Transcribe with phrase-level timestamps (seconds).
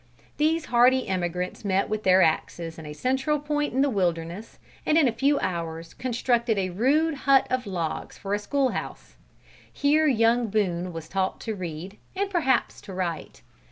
[0.37, 4.97] These hardy emigrants met with their axes in a central point in the wilderness, and
[4.97, 9.15] in a few hours constructed a rude hut of logs for a school house.
[9.71, 13.43] Here young Boone was taught to read, and perhaps to write.